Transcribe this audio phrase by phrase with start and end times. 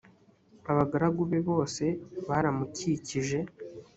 [0.71, 1.83] abagaragu be bose
[2.27, 3.39] baramukikije